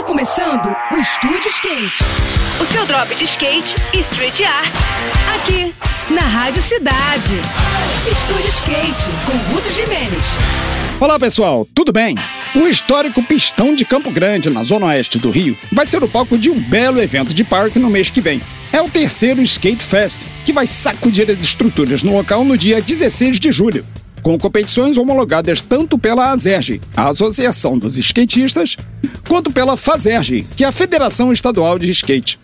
[0.00, 1.98] Está começando o Estúdio Skate.
[2.58, 4.72] O seu drop de skate e street art.
[5.34, 5.74] Aqui,
[6.08, 7.34] na Rádio Cidade.
[8.10, 10.24] Estúdio Skate, com Guto Jimenez.
[10.98, 12.16] Olá pessoal, tudo bem?
[12.54, 16.38] O histórico Pistão de Campo Grande, na zona oeste do Rio, vai ser o palco
[16.38, 18.40] de um belo evento de parque no mês que vem.
[18.72, 23.38] É o terceiro Skate Fest, que vai sacudir as estruturas no local no dia 16
[23.38, 23.84] de julho,
[24.22, 28.76] com competições homologadas tanto pela ASERG, a Associação dos Skatistas,
[29.28, 32.38] quanto pela FASERG, que é a Federação Estadual de Skate.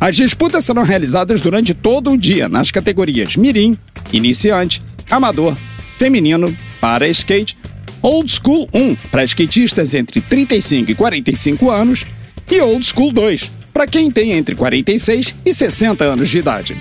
[0.00, 3.78] As disputas serão realizadas durante todo o dia nas categorias Mirim,
[4.12, 5.56] Iniciante, Amador,
[5.98, 7.56] Feminino, Para Skate,
[8.02, 12.04] Old School 1 para skatistas entre 35 e 45 anos
[12.50, 16.76] e Old School 2 para quem tem entre 46 e 60 anos de idade.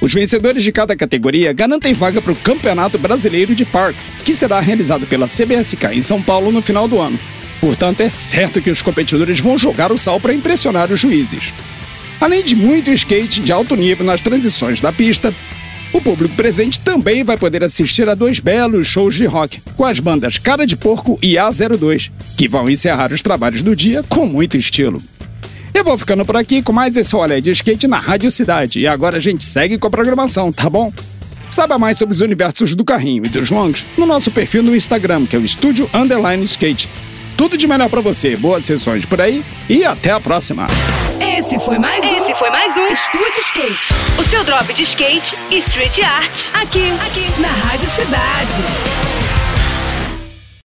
[0.00, 4.58] Os vencedores de cada categoria garantem vaga para o Campeonato Brasileiro de Park, que será
[4.58, 7.18] realizado pela CBSK em São Paulo no final do ano.
[7.60, 11.52] Portanto, é certo que os competidores vão jogar o sal para impressionar os juízes.
[12.18, 15.34] Além de muito skate de alto nível nas transições da pista,
[15.92, 20.00] o público presente também vai poder assistir a dois belos shows de rock com as
[20.00, 24.56] bandas Cara de Porco e A02, que vão encerrar os trabalhos do dia com muito
[24.56, 25.02] estilo.
[25.80, 28.80] Eu vou ficando por aqui com mais esse olé de skate na Rádio Cidade.
[28.80, 30.92] E agora a gente segue com a programação, tá bom?
[31.48, 35.24] Saiba mais sobre os universos do carrinho e dos longs no nosso perfil no Instagram,
[35.24, 36.86] que é o Estúdio Underline Skate.
[37.34, 40.66] Tudo de melhor para você, boas sessões por aí e até a próxima!
[41.18, 42.16] Esse foi mais um.
[42.18, 43.88] Esse foi mais um Estúdio Skate.
[44.18, 46.44] O seu drop de skate e street art.
[46.60, 48.99] Aqui, aqui, na Rádio Cidade.